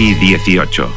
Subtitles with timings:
[0.00, 0.88] Peggy 18.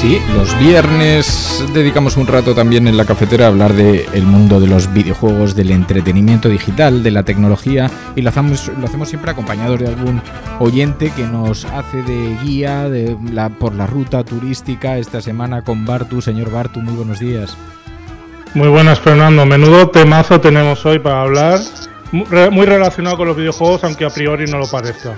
[0.00, 4.66] Sí, los viernes dedicamos un rato también en la cafetera a hablar del mundo de
[4.66, 9.78] los videojuegos, del entretenimiento digital, de la tecnología y lo hacemos, lo hacemos siempre acompañados
[9.78, 10.20] de algún
[10.58, 15.84] oyente que nos hace de guía de la, por la ruta turística esta semana con
[15.84, 16.20] Bartu.
[16.20, 17.56] Señor Bartu, muy buenos días.
[18.54, 19.46] Muy buenas, Fernando.
[19.46, 21.60] Menudo temazo tenemos hoy para hablar
[22.12, 25.16] muy relacionado con los videojuegos, aunque a priori no lo parezca.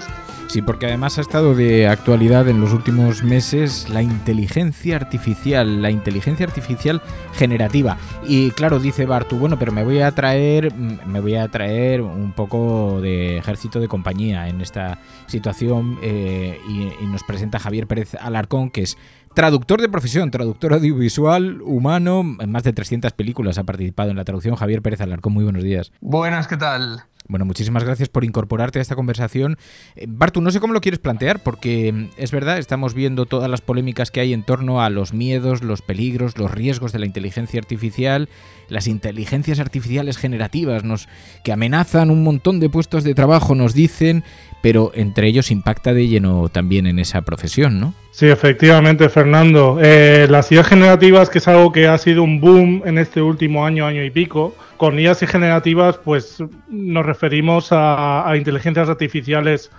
[0.50, 5.92] Sí, porque además ha estado de actualidad en los últimos meses la inteligencia artificial, la
[5.92, 7.00] inteligencia artificial
[7.34, 7.98] generativa.
[8.26, 12.32] Y claro, dice Bartu, bueno, pero me voy a traer, me voy a traer un
[12.32, 18.16] poco de ejército de compañía en esta situación eh, y, y nos presenta Javier Pérez
[18.16, 18.98] Alarcón, que es
[19.34, 24.24] Traductor de profesión, traductor audiovisual, humano, en más de 300 películas ha participado en la
[24.24, 24.56] traducción.
[24.56, 25.92] Javier Pérez Alarcón, muy buenos días.
[26.00, 27.04] Buenas, ¿qué tal?
[27.30, 29.56] Bueno, muchísimas gracias por incorporarte a esta conversación.
[29.94, 33.48] Eh, Bartu, no sé cómo lo quieres plantear, porque mm, es verdad, estamos viendo todas
[33.48, 37.06] las polémicas que hay en torno a los miedos, los peligros, los riesgos de la
[37.06, 38.28] inteligencia artificial,
[38.68, 41.08] las inteligencias artificiales generativas nos,
[41.44, 44.24] que amenazan un montón de puestos de trabajo, nos dicen,
[44.60, 47.94] pero entre ellos impacta de lleno también en esa profesión, ¿no?
[48.10, 49.78] Sí, efectivamente, Fernando.
[49.80, 53.64] Eh, las ideas generativas, que es algo que ha sido un boom en este último
[53.64, 59.70] año, año y pico, con IAS y generativas, pues nos referimos a, inteligencias artificiales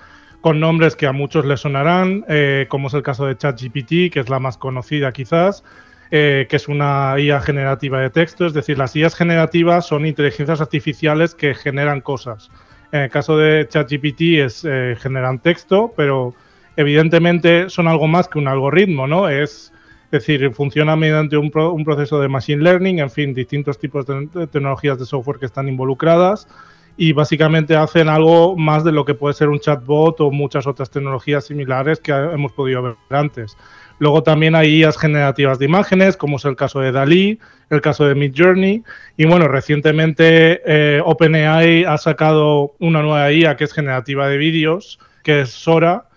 [0.41, 4.19] con nombres que a muchos les sonarán, eh, como es el caso de ChatGPT, que
[4.19, 5.63] es la más conocida quizás,
[6.11, 8.45] eh, que es una IA generativa de texto.
[8.45, 12.51] Es decir, las IAs generativas son inteligencias artificiales que generan cosas.
[12.91, 16.35] En el caso de ChatGPT es eh, generan texto, pero
[16.75, 19.29] evidentemente son algo más que un algoritmo, ¿no?
[19.29, 19.73] Es
[20.11, 24.99] es decir, funciona mediante un, proceso de machine learning, en fin, distintos tipos de, tecnologías
[24.99, 26.49] de software que están involucradas
[26.97, 30.91] y básicamente hacen algo más de lo que puede ser un chatbot o muchas otras
[30.91, 33.55] tecnologías similares que hemos podido ver antes.
[33.99, 37.39] Luego también hay IAs generativas de imágenes, como es el caso de Dalí,
[37.69, 38.83] el caso de Midjourney.
[39.15, 44.99] Y bueno, recientemente eh, OpenAI ha sacado una nueva IA que es generativa de vídeos,
[45.23, 46.09] que es Sora,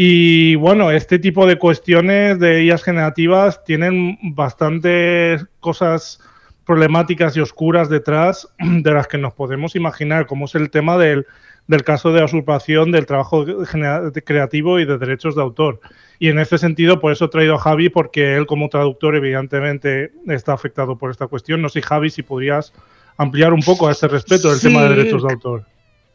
[0.00, 6.20] y bueno, este tipo de cuestiones de IAS generativas tienen bastantes cosas
[6.64, 11.26] problemáticas y oscuras detrás de las que nos podemos imaginar, como es el tema del,
[11.84, 13.44] caso de usurpación del trabajo
[14.24, 15.80] creativo y de derechos de autor.
[16.20, 20.12] Y en ese sentido, por eso he traído a Javi, porque él como traductor evidentemente
[20.28, 21.60] está afectado por esta cuestión.
[21.60, 22.72] No sé, Javi, si podrías
[23.16, 25.64] ampliar un poco a este respecto del tema de derechos de autor.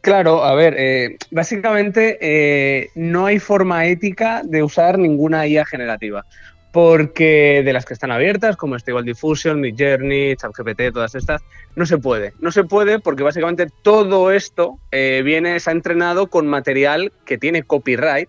[0.04, 6.26] Claro, a ver, eh, básicamente eh, no hay forma ética de usar ninguna IA generativa,
[6.72, 11.40] porque de las que están abiertas, como Stable Diffusion, Midjourney, ChatGPT, todas estas,
[11.74, 12.34] no se puede.
[12.40, 17.38] No se puede porque básicamente todo esto eh, viene, se ha entrenado con material que
[17.38, 18.28] tiene copyright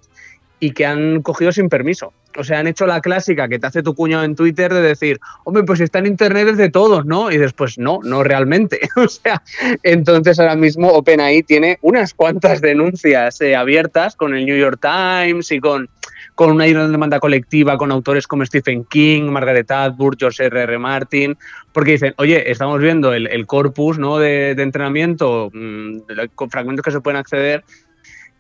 [0.62, 2.14] y que han cogido sin permiso.
[2.38, 5.20] O sea, han hecho la clásica que te hace tu cuñado en Twitter de decir,
[5.44, 7.32] hombre, pues está en Internet es de todos, ¿no?
[7.32, 8.80] Y después, no, no realmente.
[8.96, 9.42] o sea,
[9.84, 15.52] entonces ahora mismo OpenAI tiene unas cuantas denuncias eh, abiertas con el New York Times
[15.52, 15.90] y con,
[16.36, 20.62] con una demanda colectiva con autores como Stephen King, Margaret Atwood, George R.
[20.64, 20.78] R.
[20.78, 21.38] Martin,
[21.72, 24.18] porque dicen, oye, estamos viendo el, corpus ¿no?
[24.18, 26.00] de, entrenamiento, mm,
[26.36, 27.64] con fragmentos que se pueden acceder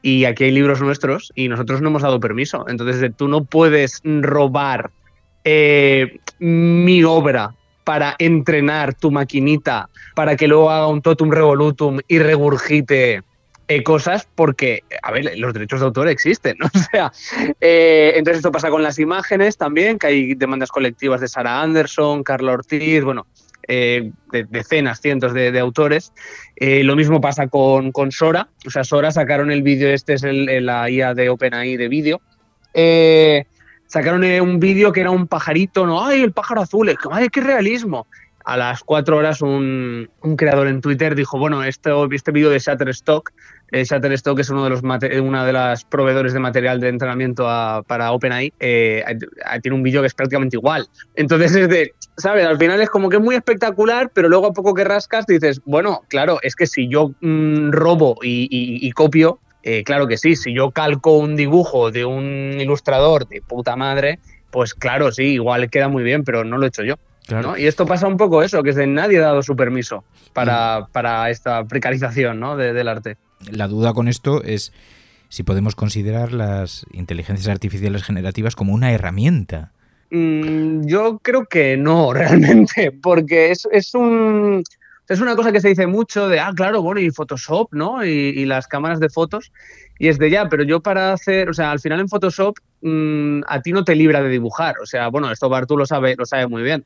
[0.05, 2.63] y aquí hay libros nuestros y nosotros no hemos dado permiso.
[2.67, 4.91] Entonces tú no puedes robar
[5.43, 12.19] eh, mi obra para entrenar tu maquinita para que luego haga un totum revolutum y
[12.19, 13.23] regurgite
[13.67, 16.67] eh, cosas porque, a ver, los derechos de autor existen, ¿no?
[16.75, 17.11] O sea,
[17.59, 22.21] eh, entonces esto pasa con las imágenes también, que hay demandas colectivas de Sarah Anderson,
[22.21, 23.25] Carla Ortiz, bueno,
[23.67, 26.13] eh, de, decenas, cientos de, autores.
[26.59, 31.13] lo mismo pasa con, Sora, o sea, Sora sacaron el vídeo, este es la IA
[31.13, 32.21] de OpenAI de vídeo.
[33.87, 36.05] sacaron un vídeo que era un pajarito, ¿no?
[36.05, 36.95] ¡Ay, el pájaro azul!
[37.11, 38.07] ¡Ay, qué realismo!
[38.45, 40.07] a las cuatro horas un,
[40.37, 43.31] creador en Twitter dijo, bueno, este, este vídeo de Shutterstock,
[43.71, 47.43] eh, Shutterstock es uno de los una de las proveedores de material de entrenamiento
[47.87, 49.03] para OpenAI, eh,
[49.63, 50.87] tiene un vídeo que es prácticamente igual.
[51.15, 52.45] Entonces es de, ¿sabes?
[52.45, 55.61] Al final es como que es muy espectacular, pero luego a poco que rascas dices,
[55.65, 60.53] bueno, claro, es que si yo mm, robo y, copio, eh, claro que sí, si
[60.53, 64.19] yo calco un dibujo de un ilustrador de puta madre,
[64.51, 66.95] pues claro, sí, igual queda muy bien, pero no lo he hecho yo.
[67.57, 70.03] Y esto pasa un poco eso, que es de nadie ha dado su permiso
[70.33, 72.55] para, para esta precarización ¿no?
[72.55, 73.17] del arte.
[73.49, 74.71] La duda con esto es
[75.29, 79.71] si podemos considerar las inteligencias artificiales generativas como una herramienta.
[80.15, 84.63] Mm, yo creo que no, realmente, porque es, es un...
[85.07, 88.03] Es una cosa que se dice mucho de, ah, claro, bueno, y Photoshop, ¿no?
[88.03, 89.51] Y, y las cámaras de fotos.
[89.99, 93.41] Y es de ya, pero yo para hacer, o sea, al final en Photoshop mm,
[93.45, 94.79] a ti no te libra de dibujar.
[94.81, 96.83] O sea, bueno, esto Bartu lo sabe, lo sabe muy bien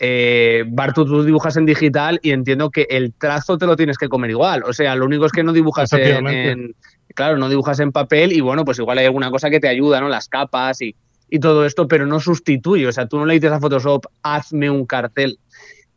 [0.00, 4.08] eh, Bartu, tú dibujas en digital y entiendo que el trazo te lo tienes que
[4.08, 4.62] comer igual.
[4.64, 6.74] O sea, lo único es que no dibujas en,
[7.14, 10.00] claro, no dibujas en papel y bueno, pues igual hay alguna cosa que te ayuda,
[10.00, 10.08] ¿no?
[10.08, 10.94] Las capas y,
[11.40, 12.86] todo esto, pero no sustituye.
[12.86, 15.38] O sea, tú no le dices a Photoshop, hazme un cartel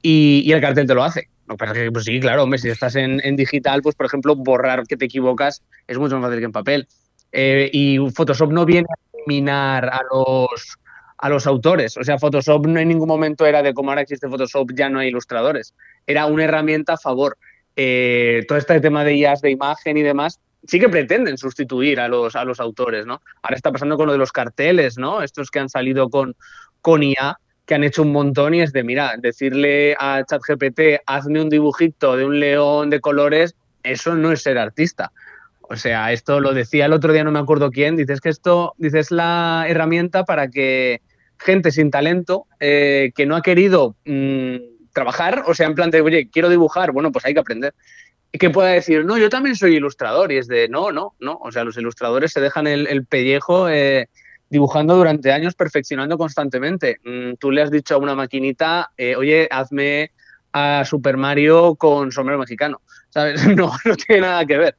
[0.02, 1.30] y, el cartel te lo hace.
[1.48, 4.86] No, pero que, pues sí, claro, hombre, si estás en, digital, pues por ejemplo, borrar
[4.88, 6.88] que te equivocas es mucho más fácil que en papel.
[7.32, 10.78] Eh, y Photoshop no viene a eliminar a los
[11.22, 11.96] a los autores.
[11.98, 15.00] O sea, Photoshop no en ningún momento era de como ahora existe Photoshop, ya no
[15.00, 15.76] hay ilustradores.
[16.08, 17.38] Era una herramienta a favor.
[17.76, 22.08] Eh, todo este tema de IAs de imagen y demás sí que pretenden sustituir a
[22.08, 23.22] los, a los autores, ¿no?
[23.42, 25.22] Ahora está pasando con lo de los carteles, ¿no?
[25.22, 26.36] Estos que han salido con,
[26.82, 31.42] con IA, que han hecho un montón y es de, mira, decirle a ChatGPT, hazme
[31.42, 35.12] un dibujito de un león de colores, eso no es ser artista.
[35.62, 38.74] O sea, esto lo decía el otro día, no me acuerdo quién, dices que esto,
[38.78, 41.02] dices la herramienta para que
[41.38, 44.56] gente sin talento eh, que no ha querido mm,
[44.92, 47.74] trabajar, o sea, en plan de, oye, quiero dibujar, bueno, pues hay que aprender.
[48.32, 51.38] Y que pueda decir, no, yo también soy ilustrador, y es de, no, no, no,
[51.42, 54.08] o sea, los ilustradores se dejan el, pellejo eh,
[54.50, 57.00] dibujando durante años, perfeccionando constantemente.
[57.04, 60.12] Mm, tú le has dicho a una maquinita, eh, oye, hazme
[60.54, 62.82] a Super Mario con sombrero mexicano.
[63.10, 63.46] ¿Sabes?
[63.56, 64.76] No, no tiene nada que ver.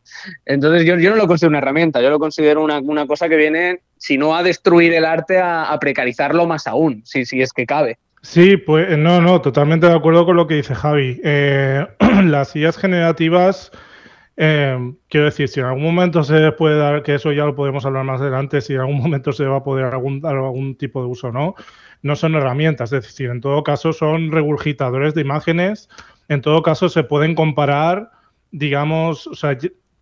[0.46, 3.36] Entonces yo, yo no lo considero una herramienta, yo lo considero una, una cosa que
[3.36, 7.66] viene, si no a destruir el arte, a, precarizarlo más aún, si, si es que
[7.66, 7.98] cabe.
[8.22, 11.20] Sí, pues no, no, totalmente de acuerdo con lo que dice Javi.
[11.24, 11.86] Eh,
[12.24, 13.72] las sillas generativas,
[14.36, 14.78] eh,
[15.08, 18.04] quiero decir, si en algún momento se puede dar, que eso ya lo podemos hablar
[18.04, 21.08] más adelante, si en algún momento se va a poder algún, dar algún tipo de
[21.08, 21.56] uso no,
[22.02, 25.88] no son herramientas, es decir, en todo caso son regurgitadores de imágenes,
[26.28, 28.12] en todo caso se pueden comparar,
[28.52, 29.58] digamos, o sea,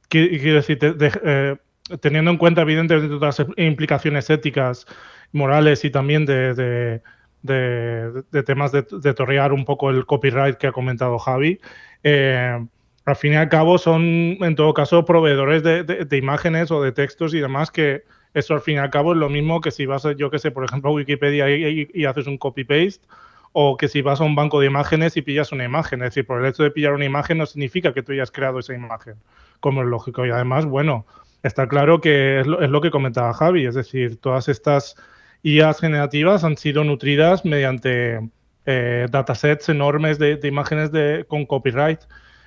[0.09, 1.57] quiero decir, eh,
[2.01, 4.87] teniendo en cuenta evidentemente todas las implicaciones éticas,
[5.33, 7.03] morales y también de,
[7.43, 8.83] temas de,
[9.15, 11.61] torrear un poco el copyright que ha comentado Javi,
[12.03, 12.59] eh,
[13.05, 17.35] al fin y al cabo son en todo caso proveedores de, imágenes o de textos
[17.35, 18.05] y demás que
[18.35, 20.51] eso al fin y al cabo es lo mismo que si vas, yo que sé,
[20.51, 23.05] por ejemplo, a Wikipedia y, haces un copy-paste,
[23.53, 26.01] o que si vas a un banco de imágenes y pillas una imagen.
[26.03, 28.61] Es decir, por el hecho de pillar una imagen no significa que tú hayas creado
[28.61, 29.15] esa imagen,
[29.59, 30.25] como es lógico.
[30.25, 31.07] Y además, bueno,
[31.43, 34.97] está claro que es lo, que comentaba Javi, es decir, todas estas
[35.43, 38.21] IAs generativas han sido nutridas mediante
[38.67, 42.01] eh, datasets enormes de, imágenes de, con copyright.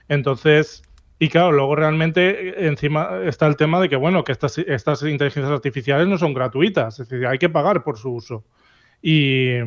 [0.08, 0.84] Entonces,
[1.20, 5.02] y claro, luego realmente eh, encima está el tema de que, bueno, que estas, estas
[5.04, 8.44] inteligencias artificiales no son gratuitas, es decir, hay que pagar por su uso.
[9.02, 9.58] Y,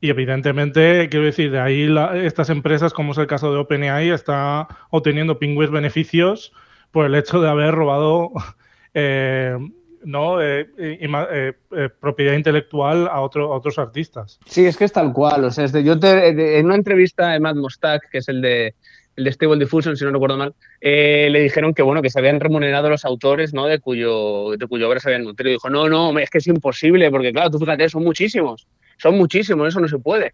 [0.00, 1.88] evidentemente, quiero decir, de ahí
[2.24, 6.52] estas empresas, como es el caso de OpenAI, está obteniendo pingües beneficios
[6.90, 8.30] por el hecho de haber robado
[8.94, 9.56] eh,
[10.04, 10.42] ¿no?
[10.42, 11.52] Eh,
[12.00, 14.38] propiedad intelectual a, otro, otros artistas.
[14.46, 15.44] Sí, es que es tal cual.
[15.44, 18.74] O sea, yo en una entrevista de Matt Mostak, que es el de
[19.16, 22.18] el de Stable Diffusion, si no recuerdo mal, eh, le dijeron que bueno, que se
[22.18, 23.66] habían remunerado los autores, ¿no?
[23.66, 25.52] De cuyo, de cuyo obra se habían nutrido.
[25.52, 28.66] Dijo, no, no, es que es imposible, porque claro, tú fíjate, son muchísimos,
[28.96, 30.32] son muchísimos, eso no se puede.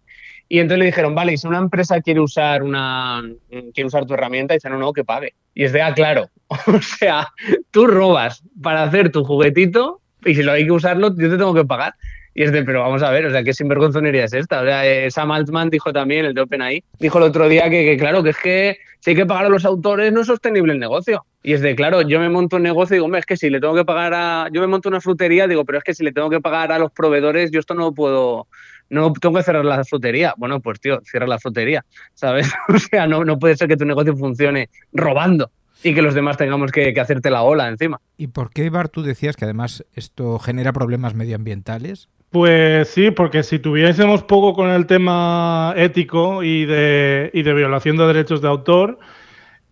[0.51, 4.15] Y entonces le dijeron, vale, y si una empresa quiere usar una quiere usar tu
[4.15, 5.35] herramienta, dice, no, no, que pague.
[5.53, 6.29] Y es de, ah, claro.
[6.67, 7.27] o sea,
[7.69, 11.53] tú robas para hacer tu juguetito y si lo hay que usarlo, yo te tengo
[11.53, 11.93] que pagar.
[12.33, 14.61] Y es de, pero vamos a ver, o sea, qué sinvergonzonería es esta.
[14.61, 17.97] O sea, eh, Sam Altman dijo también, el de OpenAI, dijo el otro día que,
[17.97, 20.79] claro, que es que si hay que pagar a los autores no es sostenible el
[20.79, 21.25] negocio.
[21.43, 23.49] Y es de, claro, yo me monto un negocio y digo, hombre, es que si
[23.49, 24.47] le tengo que pagar a...
[24.51, 26.79] Yo me monto una frutería, digo, pero es que si le tengo que pagar a
[26.79, 28.47] los proveedores, yo esto no puedo...
[28.89, 30.33] No tengo que cerrar la frutería.
[30.37, 32.51] Bueno, pues tío, cierra la frutería, ¿sabes?
[32.67, 35.51] o sea, no, no puede ser que tu negocio funcione robando
[35.83, 37.99] y que los demás tengamos que, hacerte la ola encima.
[38.17, 42.09] ¿Y por qué, Bar, tú decías que además esto genera problemas medioambientales?
[42.31, 47.97] Pues sí, porque si tuviésemos poco con el tema ético y de, y de violación
[47.97, 48.99] de derechos de autor,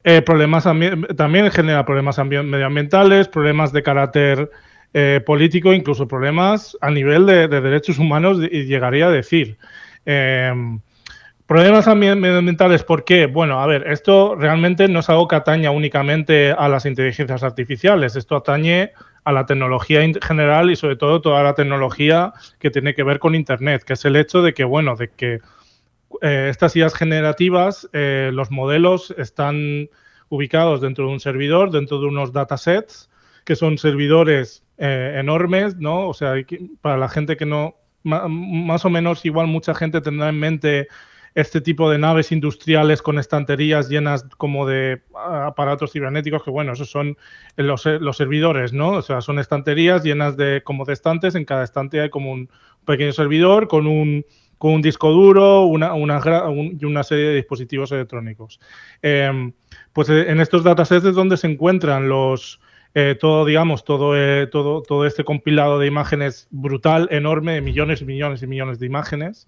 [0.04, 4.50] eh, problemas también genera problemas medioambientales, problemas de carácter
[5.00, 9.58] eh, político, incluso problemas a nivel de, derechos humanos, y llegaría a decir.
[10.06, 10.80] Em,
[11.46, 13.26] Problemas medioambientales, ¿por qué?
[13.26, 18.18] Bueno, a ver, esto realmente no es algo que ataña únicamente a las inteligencias artificiales,
[18.18, 18.92] esto atañe
[19.24, 23.20] a la tecnología en general y sobre todo toda la tecnología que tiene que ver
[23.20, 25.40] con Internet, que es el hecho de que, bueno, de que
[26.22, 29.90] eh, estas ideas generativas, eh, los modelos están
[30.28, 33.10] ubicados dentro de un servidor, dentro de unos datasets,
[33.46, 36.08] que son servidores eh, enormes, ¿no?
[36.08, 36.34] O sea,
[36.82, 40.88] para la gente que no, más o menos igual mucha gente tendrá en mente
[41.36, 46.90] este tipo de naves industriales con estanterías llenas como de aparatos cibernéticos, que bueno, esos
[46.90, 47.16] son
[47.58, 48.90] los, los, servidores, ¿no?
[48.94, 52.50] O sea, son estanterías llenas de como de estantes, en cada estante hay como un
[52.86, 54.26] pequeño servidor con un,
[54.58, 56.20] con un disco duro una, una,
[56.80, 58.60] y una serie de dispositivos electrónicos.
[59.04, 59.54] Em,
[59.94, 62.60] pues eh, en estos datasets es donde se encuentran los,
[62.94, 68.02] eh, todo, digamos, todo, eh, todo, todo este compilado de imágenes brutal, enorme, de millones
[68.02, 69.48] y millones y millones de imágenes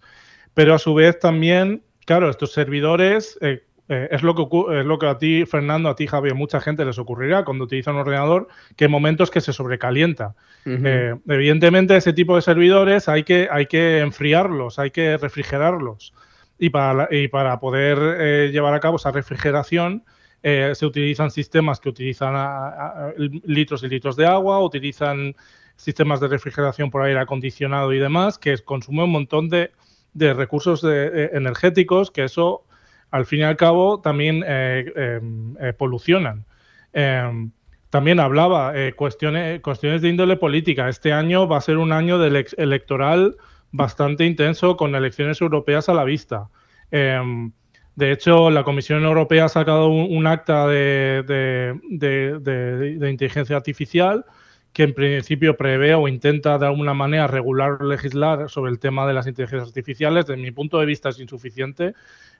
[0.53, 4.43] pero a su vez también, claro, estos servidores eh, eh, es, lo que
[4.79, 7.95] es lo que a ti, Fernando, a ti, Javier, mucha gente les ocurrirá cuando utilizan
[7.95, 10.35] un ordenador, que hay momentos que se sobrecalienta.
[10.65, 16.13] Evidentemente, ese tipo de servidores hay que, hay que enfriarlos, hay que refrigerarlos.
[16.57, 20.03] Y para, y para poder llevar a cabo esa refrigeración,
[20.41, 25.35] se utilizan sistemas que utilizan litros y litros de agua, utilizan
[25.79, 29.71] sistemas de refrigeración por aire acondicionado y demás, que consumen un montón de,
[30.13, 32.65] de recursos eh, energéticos que eso,
[33.11, 36.45] al fin y al cabo, también eh, em, eh, polucionan.
[36.91, 37.51] Em,
[37.89, 40.89] también hablaba cuestiones, cuestiones de índole política.
[40.89, 43.35] Este año va a ser un año de electoral
[43.71, 46.49] bastante intenso con elecciones europeas a la vista.
[46.91, 47.51] Em,
[47.99, 54.23] de hecho, la Comisión Europea ha sacado un, acta de, de, inteligencia artificial
[54.71, 59.05] que en principio prevé o intenta de alguna manera regular o legislar sobre el tema
[59.05, 61.93] de las inteligencias artificiales, desde mi punto de vista es insuficiente,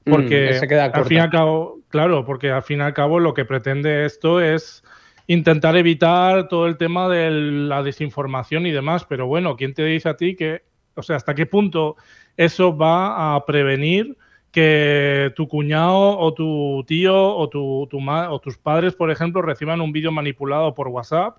[0.06, 0.60] mm, porque
[0.94, 4.06] al fin y al cabo, claro, porque al fin y al cabo lo que pretende
[4.06, 4.82] esto es
[5.28, 10.08] intentar evitar todo el tema de la desinformación y demás, pero bueno, ¿quién te dice
[10.08, 10.62] a ti que,
[10.96, 11.98] o sea, hasta qué punto
[12.38, 14.16] eso va a prevenir
[14.52, 19.82] que tu cuñado o tu tío o, tu, tu o tus padres, por ejemplo, reciban
[19.82, 21.38] un vídeo manipulado por WhatsApp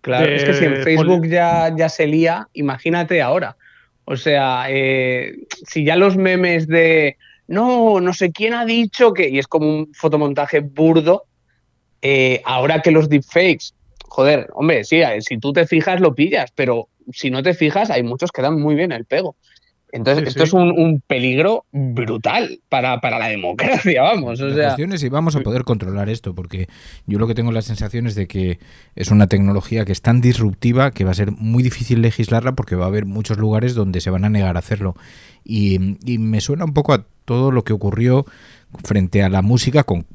[0.00, 3.56] Claro, es que si en Facebook ya, ya se lía, imagínate ahora.
[4.04, 5.34] O sea, eh,
[5.66, 7.16] si ya los memes de
[7.48, 11.24] no, no sé quién ha dicho que, y es como un fotomontaje burdo,
[12.00, 13.74] eh, ahora que los deepfakes,
[14.04, 18.02] joder, hombre, sí, si tú te fijas lo pillas, pero si no te fijas, hay
[18.02, 19.36] muchos que dan muy bien el pego.
[19.92, 24.40] Entonces, esto es un, peligro brutal para, la democracia, vamos.
[24.40, 26.68] O la cuestión es si vamos a poder controlar esto, porque
[27.06, 28.58] yo lo que tengo la sensación es de que
[28.96, 32.76] es una tecnología que es tan disruptiva que va a ser muy difícil legislarla porque
[32.76, 34.94] va a haber muchos lugares donde se van a negar a hacerlo.
[35.44, 38.26] Y, y me suena un poco a todo lo que ocurrió
[38.84, 40.06] frente a la música con,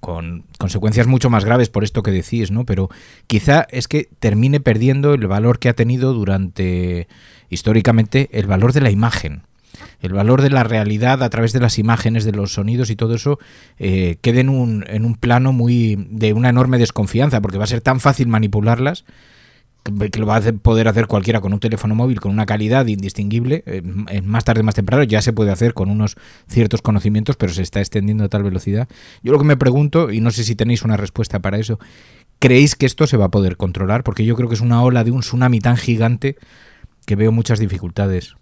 [0.00, 2.64] con, consecuencias mucho más graves por esto que decís, ¿no?
[2.64, 2.90] Pero
[3.26, 7.08] quizá es que termine perdiendo el valor que ha tenido durante
[7.50, 9.42] históricamente el valor de la imagen
[10.00, 13.14] el valor de la realidad a través de las imágenes, de los sonidos y todo
[13.14, 13.38] eso,
[13.78, 17.68] eh, quede en un, en un plano muy de una enorme desconfianza, porque va a
[17.68, 19.04] ser tan fácil manipularlas
[19.82, 23.62] que lo va a poder hacer cualquiera con un teléfono móvil con una calidad indistinguible,
[23.66, 23.82] eh,
[24.22, 26.16] más tarde, más temprano, ya se puede hacer con unos
[26.48, 28.88] ciertos conocimientos, pero se está extendiendo a tal velocidad.
[29.22, 31.78] Yo lo que me pregunto, y no sé si tenéis una respuesta para eso,
[32.38, 34.04] ¿creéis que esto se va a poder controlar?
[34.04, 36.36] Porque yo creo que es una ola de un tsunami tan gigante
[37.10, 38.36] que veo muchas dificultades.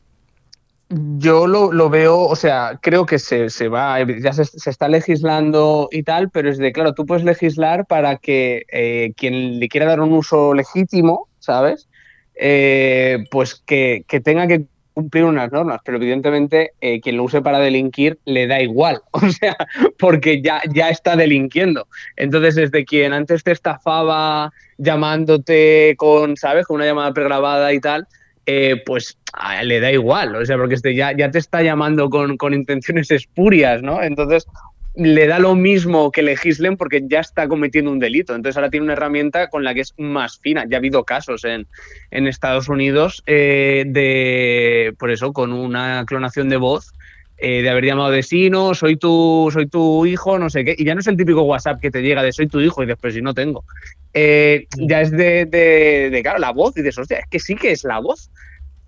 [0.90, 6.28] Yo lo, veo, o sea, creo que se, va, ya se, está legislando y tal,
[6.28, 10.12] pero es de, claro, tú puedes legislar para que eh, quien le quiera dar un
[10.12, 11.88] uso legítimo, ¿sabes?
[12.34, 17.60] Eh, pues que, tenga que cumplir unas normas, pero evidentemente eh, quien lo use para
[17.60, 19.56] delinquir le da igual, o sea,
[19.98, 21.86] porque ya, ya está delinquiendo.
[22.16, 28.06] Entonces, desde quien antes te estafaba llamándote con, ¿sabes?, con una llamada pregrabada y tal,
[28.50, 29.18] eh, pues
[29.62, 33.10] le da igual, o sea, porque este ya, ya te está llamando con, con intenciones
[33.10, 34.02] espurias, ¿no?
[34.02, 34.46] Entonces,
[34.94, 38.34] le da lo mismo que legislen porque ya está cometiendo un delito.
[38.34, 40.64] Entonces ahora tiene una herramienta con la que es más fina.
[40.66, 41.66] Ya ha habido casos en,
[42.10, 46.94] en Estados Unidos eh, de, por eso, con una clonación de voz,
[47.40, 50.74] eh, de haber llamado vecino, soy tu, soy tu hijo, no sé qué.
[50.76, 52.86] Y ya no es el típico WhatsApp que te llega de soy tu hijo y
[52.86, 53.64] después si no tengo.
[54.12, 56.76] Eh, ya es de, de, claro, la voz.
[56.76, 58.28] Y dices, hostia, es que sí que es la voz.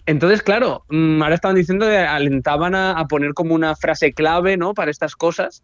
[0.06, 4.56] Entonces, claro, mm, ahora estaban diciendo que alentaban a, a, poner como una frase clave,
[4.56, 4.74] ¿no?
[4.74, 5.62] Para estas cosas,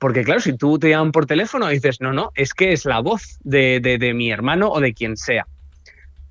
[0.00, 2.84] porque claro, si tú te llaman por teléfono y dices, no, no, es que es
[2.84, 5.46] la voz de, mi hermano o de quien sea.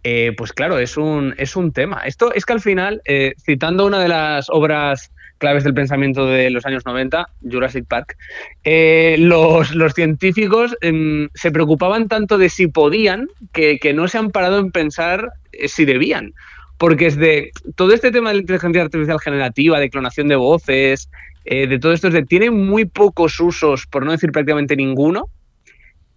[0.04, 2.02] Eh, pues claro, es un, es un tema.
[2.06, 3.02] Esto es que al final,
[3.46, 5.13] citando una de las obras
[5.44, 8.16] claves del pensamiento de los años 90, Jurassic Park,
[8.64, 14.32] eh, los, científicos em, se preocupaban tanto de si podían que, que, no se han
[14.32, 15.34] parado en pensar
[15.66, 16.34] si debían.
[16.78, 21.10] Porque es de todo este tema de la inteligencia artificial generativa, de clonación de voces,
[21.46, 25.30] eh, de todo esto es de, tiene muy pocos usos, por no decir prácticamente ninguno,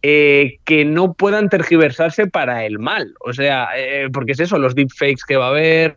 [0.03, 3.15] eh, que no puedan tergiversarse para el mal.
[3.21, 5.97] O sea, eh, porque es eso, los deepfakes que va a haber,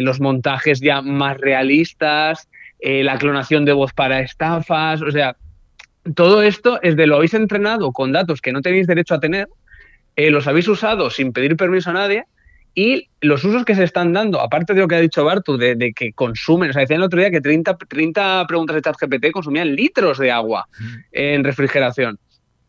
[0.00, 2.48] los montajes ya más realistas,
[2.80, 5.36] la clonación de voz para estafas, o sea,
[6.14, 9.48] todo esto es de lo habéis entrenado con datos que no tenéis derecho a tener,
[10.16, 12.24] los habéis usado sin pedir permiso a nadie
[12.78, 15.94] y los usos que se están dando, aparte de lo que ha dicho Bartu, de,
[15.96, 19.74] que consumen, o sea, decían el otro día que 30, 30 preguntas de ChatGPT consumían
[19.74, 20.68] litros de agua
[21.10, 22.18] en refrigeración.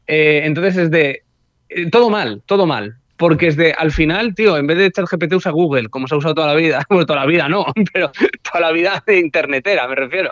[0.08, 1.24] Eh, entonces es de,
[1.68, 2.96] eh, todo mal, todo mal.
[3.18, 6.18] Porque es de, al final, tío, en vez de ChatGPT usa Google, como se ha
[6.18, 6.84] usado toda la vida.
[6.90, 10.32] Bueno, toda la vida no, pero toda la vida de internetera, me refiero.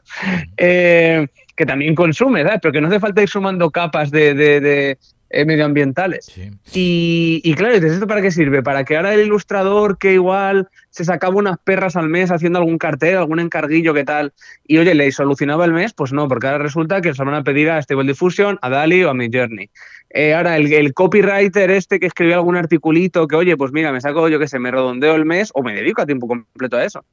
[0.58, 2.60] Eh, que también consume, ¿sabes?
[2.62, 4.98] Pero que no hace falta ir sumando capas de,
[5.30, 6.32] eh, medioambientales.
[6.74, 8.62] Y, claro, ¿esto para qué sirve?
[8.62, 12.78] Para que ahora el ilustrador que igual se sacaba unas perras al mes haciendo algún
[12.78, 14.34] cartel, algún encarguillo, ¿qué tal?
[14.66, 17.44] Y oye, le solucionaba el mes, pues no, porque ahora resulta que se van a
[17.44, 19.70] pedir a Stable Diffusion, a Dali o a Midjourney.
[20.12, 24.30] Eh, ahora, el, copywriter este que escribió algún articulito que, oye, pues mira, me saco,
[24.30, 27.04] yo qué sé, me redondeo el mes o me dedico a tiempo completo a eso.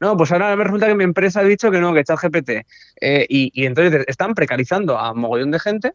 [0.00, 2.50] No, pues ahora me resulta que mi empresa ha dicho que no, que ChatGPT.
[3.00, 5.92] Eh, y, y entonces están precarizando a un mogollón de gente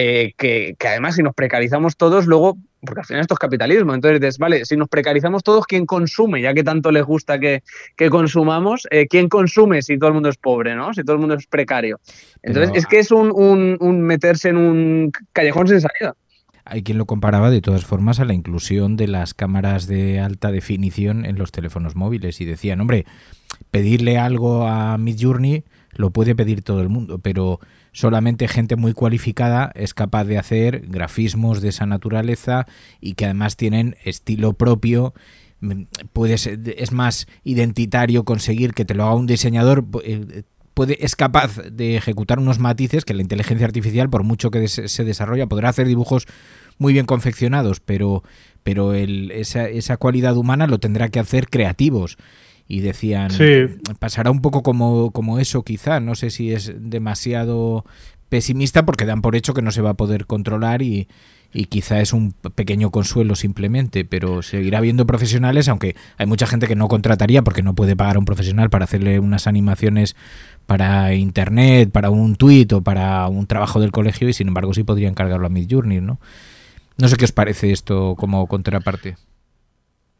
[0.00, 4.38] eh, que, además si nos precarizamos todos, luego, porque al final esto es capitalismo, entonces,
[4.38, 6.40] vale, si nos precarizamos todos, ¿quién consume?
[6.40, 7.64] Ya que tanto les gusta que,
[8.08, 10.94] consumamos, eh, ¿quién consume si todo el mundo es pobre, ¿no?
[10.94, 11.98] Si todo el mundo es precario.
[12.44, 16.14] Entonces, es que es un, meterse en un callejón sin salida.
[16.64, 20.52] Hay quien lo comparaba de todas formas a la inclusión de las cámaras de alta
[20.52, 23.04] definición en los teléfonos móviles y decían, hombre,
[23.72, 25.64] pedirle algo a Midjourney
[25.98, 27.58] lo puede pedir todo el mundo, pero
[27.98, 32.64] solamente gente muy cualificada es capaz de hacer grafismos de esa naturaleza
[33.00, 35.14] y que además tienen estilo propio.
[35.58, 35.82] Mm,
[36.12, 41.56] puedes es más identitario conseguir que te lo haga un diseñador eh, puede es capaz
[41.56, 45.88] de ejecutar unos matices que la inteligencia artificial por mucho que se desarrolla podrá hacer
[45.88, 46.26] dibujos
[46.78, 48.22] muy bien confeccionados pero
[48.62, 52.16] pero esa, esa cualidad humana lo tendrá que hacer creativos
[52.68, 53.30] y decían,
[53.98, 57.84] pasará un poco como, como eso quizá, no sé si es demasiado
[58.28, 61.08] pesimista porque dan por hecho que no se va a poder controlar y,
[61.52, 66.66] y quizá es un pequeño consuelo simplemente, pero seguirá habiendo profesionales, aunque hay mucha gente
[66.66, 70.14] que no contrataría porque no puede pagar a un profesional para hacerle unas animaciones
[70.66, 74.84] para internet, para un tuit o para un trabajo del colegio y sin embargo sí
[74.84, 76.20] podrían cargarlo a Midjourney, ¿no?
[76.98, 79.16] No sé qué os parece esto como contraparte.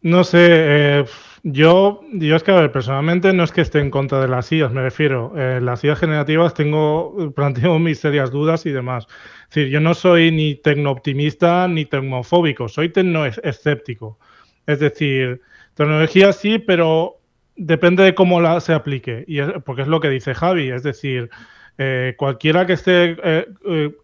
[0.00, 1.04] No sé, eh,
[1.42, 4.50] yo, yo es que, a ver, personalmente no es que esté en contra de las
[4.50, 5.32] IAS, me refiero.
[5.36, 9.06] Eh, las IAS generativas tengo, planteo mis serias dudas y demás.
[9.48, 14.18] Es decir, yo no soy ni tecno-optimista ni tecnofóbico, soy tecno-escéptico.
[14.66, 15.40] Es decir,
[15.74, 17.20] tecnología sí, pero
[17.56, 19.24] depende de cómo la, se aplique.
[19.26, 21.30] Y porque es lo que dice Javi, es decir,
[21.78, 23.46] eh, cualquiera que esté, eh,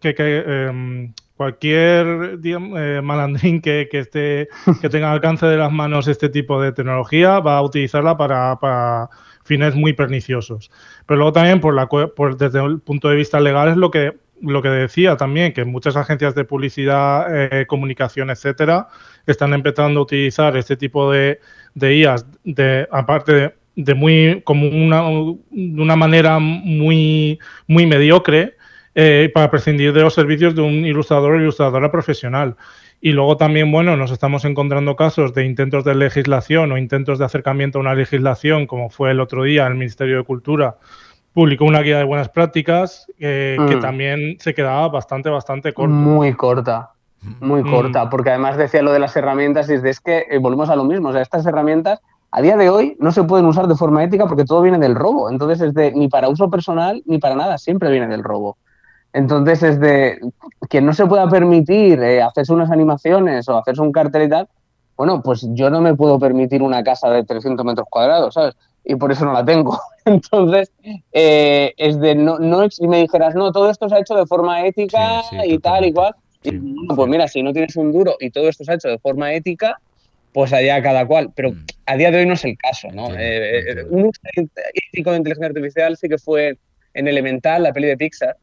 [0.01, 0.71] que, que
[1.37, 4.47] cualquier eh, malandrín que, esté,
[4.81, 9.09] que tenga alcance de las manos este tipo de tecnología va a utilizarla para,
[9.43, 10.71] fines muy perniciosos.
[11.05, 14.13] Pero luego también por la, por, desde el punto de vista legal es lo que
[14.41, 18.89] lo que decía también, que muchas agencias de publicidad, eh, comunicación, etcétera,
[19.25, 21.39] están empezando a utilizar este tipo de,
[21.73, 25.03] de IAS, de, aparte de, de muy, como una,
[25.51, 28.55] de una manera muy, muy mediocre,
[28.95, 32.55] eh, para prescindir de los servicios de un ilustrador o ilustradora profesional.
[33.01, 37.25] Y luego también, bueno, nos estamos encontrando casos de intentos de legislación o intentos de
[37.25, 40.77] acercamiento a una legislación, como fue el otro día el Ministerio de Cultura
[41.35, 43.81] publicó una guía de buenas prácticas eh, que mm.
[43.81, 45.93] también se quedaba bastante, bastante corta.
[45.93, 46.93] Muy corta,
[47.41, 47.69] muy mm.
[47.69, 50.85] corta, porque además decía lo de las herramientas y es, que eh, volvemos a lo
[50.85, 51.99] mismo, o sea, estas herramientas
[52.31, 54.95] a día de hoy no se pueden usar de forma ética porque todo viene del
[54.95, 55.29] robo.
[55.29, 58.57] Entonces es de ni para uso personal ni para nada, siempre viene del robo.
[59.15, 60.19] Entonces es de
[60.69, 64.47] que no se pueda permitir eh, hacerse unas animaciones o hacerse un cartel y tal,
[64.97, 68.55] bueno, pues yo no me puedo permitir una casa de 300 metros cuadrados, ¿sabes?
[68.83, 69.79] Y por eso no la tengo.
[70.05, 70.69] Entonces,
[71.13, 74.25] eh, es de, no, no, si me dijeras, no, todo esto se ha hecho de
[74.25, 75.87] forma ética Sí, sí, y tal, totalmente.
[75.87, 76.15] igual.
[76.43, 76.49] Sí,
[76.83, 78.99] y, pues mira, si no tienes un duro y todo esto se ha hecho de
[78.99, 79.79] forma ética,
[80.33, 81.31] pues allá cada cual.
[81.35, 81.65] Pero Mm.
[81.85, 83.07] a día de hoy no es el caso, ¿no?
[83.17, 84.19] Eh, un uso
[84.91, 86.57] ético de inteligencia artificial sí que fue
[86.93, 88.35] en Elemental, la peli de Pixar,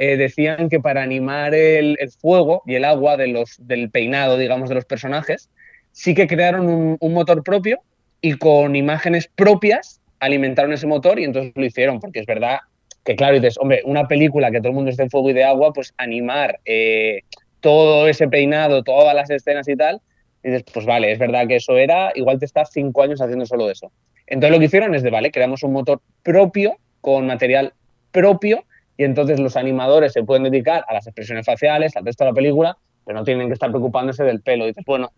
[0.00, 4.38] eh, decían que para animar el, el fuego y el agua de los, del peinado,
[4.38, 5.50] digamos, de los personajes,
[5.90, 7.80] sí que crearon un, motor propio
[8.20, 12.58] y con imágenes propias alimentaron ese motor y entonces lo hicieron, porque es verdad
[13.04, 15.42] que, claro, dices, hombre, una película que todo el mundo esté en fuego y de
[15.42, 17.22] agua, pues animar eh,
[17.58, 20.00] todo ese peinado, todas las escenas y tal,
[20.44, 23.46] y dices, pues vale, es verdad que eso era, igual te estás cinco años haciendo
[23.46, 23.90] solo eso.
[24.28, 27.72] Entonces lo que hicieron es de, vale, creamos un motor propio, con material
[28.12, 28.62] propio,
[28.98, 32.34] y entonces los animadores se pueden dedicar a las expresiones faciales, al resto de la
[32.34, 34.64] película, pero no tienen que estar preocupándose del pelo.
[34.64, 35.12] Y dices, bueno,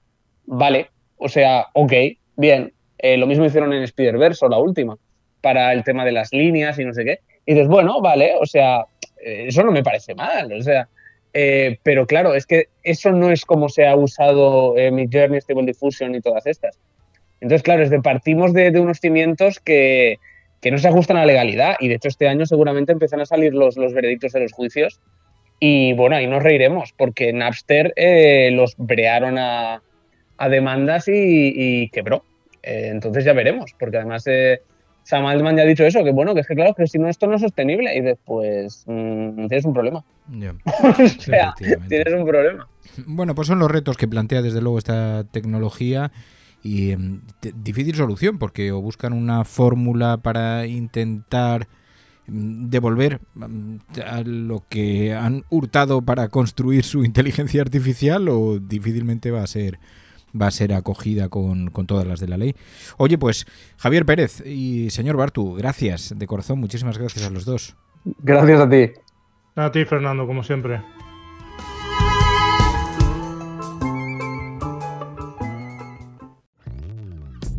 [0.45, 1.93] vale, o sea, ok,
[2.37, 2.73] bien.
[2.99, 4.99] Eh, lo mismo hicieron en Spider-Verse, la última,
[5.41, 7.21] para el tema de las líneas y no sé qué.
[7.47, 8.85] Y dices, bueno, vale, o sea,
[9.25, 10.87] eh, eso no me parece mal, o sea,
[11.33, 15.65] eh, pero claro, es que eso no es como se ha usado eh, Midjourney, Stable
[15.65, 16.79] Diffusion y todas estas.
[17.41, 20.19] Entonces, claro, es de partimos de, de unos cimientos que,
[20.61, 23.27] que no se ajustan a la legalidad y de hecho este año seguramente empiezan a
[23.27, 25.01] salir los, los veredictos de los juicios
[25.59, 29.83] y bueno, ahí nos reiremos porque Napster eh, los brearon a,
[30.39, 32.25] a demandas y, y quebró.
[32.63, 34.63] Eh, entonces ya veremos, porque además eh,
[35.03, 37.09] Sam Altman ya ha dicho eso, que bueno, que es que claro, que si no
[37.09, 40.05] esto no es sostenible y después mm, tienes un problema.
[40.29, 40.55] Ya.
[40.65, 41.55] o sea,
[41.89, 42.69] tienes un problema.
[43.07, 46.11] Bueno, pues son los retos que plantea desde luego esta tecnología
[46.63, 47.23] y em,
[47.55, 51.69] difícil solución porque o buscan una fórmula para intentar
[52.27, 59.31] mm, devolver mm, a lo que han hurtado para construir su inteligencia artificial o difícilmente
[59.31, 59.79] va a ser
[60.41, 62.55] va a ser acogida con, con todas las de la ley.
[62.99, 63.47] Oye, pues
[63.79, 67.77] Javier Pérez y señor Bartu, gracias de corazón, muchísimas gracias a los dos.
[68.05, 68.91] Gracias a ti.
[69.57, 70.81] A ti, Fernando, como siempre.